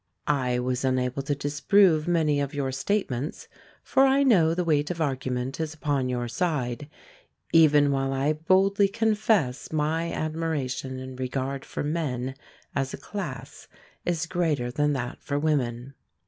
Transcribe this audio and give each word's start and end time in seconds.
I 0.25 0.57
was 0.57 0.83
unable 0.83 1.21
to 1.21 1.35
disprove 1.35 2.07
many 2.07 2.41
of 2.41 2.55
your 2.55 2.71
statements, 2.71 3.47
for 3.83 4.03
I 4.07 4.23
know 4.23 4.55
the 4.55 4.63
weight 4.63 4.89
of 4.89 4.99
argument 4.99 5.59
is 5.59 5.75
upon 5.75 6.09
your 6.09 6.27
side, 6.27 6.89
even 7.53 7.91
while 7.91 8.11
I 8.11 8.33
boldly 8.33 8.87
confess 8.87 9.71
my 9.71 10.11
admiration 10.11 10.97
and 10.97 11.19
regard 11.19 11.63
for 11.63 11.83
men, 11.83 12.33
as 12.75 12.95
a 12.95 12.97
class, 12.97 13.67
is 14.03 14.25
greater 14.25 14.71
than 14.71 14.93
that 14.93 15.21
for 15.21 15.37
women. 15.37 15.93